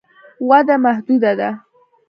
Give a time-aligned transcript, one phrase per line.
[0.49, 1.49] وده محدوده ده.